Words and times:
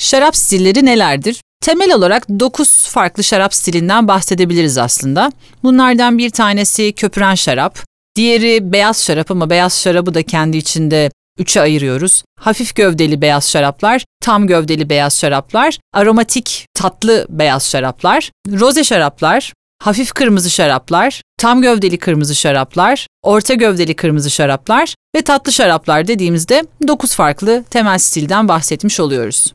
Şarap 0.00 0.36
stilleri 0.36 0.84
nelerdir? 0.84 1.40
Temel 1.60 1.94
olarak 1.94 2.28
9 2.28 2.88
farklı 2.88 3.24
şarap 3.24 3.54
stilinden 3.54 4.08
bahsedebiliriz 4.08 4.78
aslında. 4.78 5.32
Bunlardan 5.62 6.18
bir 6.18 6.30
tanesi 6.30 6.92
köpüren 6.92 7.34
şarap, 7.34 7.78
diğeri 8.16 8.72
beyaz 8.72 9.04
şarap 9.04 9.30
ama 9.30 9.50
beyaz 9.50 9.80
şarabı 9.80 10.14
da 10.14 10.22
kendi 10.22 10.56
içinde 10.56 11.10
üçe 11.38 11.60
ayırıyoruz. 11.60 12.24
Hafif 12.40 12.74
gövdeli 12.74 13.20
beyaz 13.20 13.50
şaraplar, 13.50 14.04
tam 14.20 14.46
gövdeli 14.46 14.88
beyaz 14.88 15.18
şaraplar, 15.18 15.78
aromatik 15.94 16.66
tatlı 16.74 17.26
beyaz 17.28 17.70
şaraplar, 17.70 18.30
roze 18.48 18.84
şaraplar, 18.84 19.52
hafif 19.82 20.12
kırmızı 20.12 20.50
şaraplar, 20.50 21.22
tam 21.38 21.62
gövdeli 21.62 21.98
kırmızı 21.98 22.34
şaraplar, 22.34 23.06
orta 23.22 23.54
gövdeli 23.54 23.96
kırmızı 23.96 24.30
şaraplar 24.30 24.94
ve 25.16 25.22
tatlı 25.22 25.52
şaraplar 25.52 26.08
dediğimizde 26.08 26.66
9 26.88 27.14
farklı 27.14 27.64
temel 27.70 27.98
stilden 27.98 28.48
bahsetmiş 28.48 29.00
oluyoruz. 29.00 29.52